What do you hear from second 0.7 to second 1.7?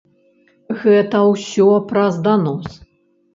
Гэта ўсё